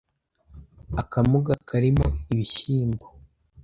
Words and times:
Akamuga 1.01 1.51
karimo 1.67 2.07
ibishyimbo. 2.31 3.05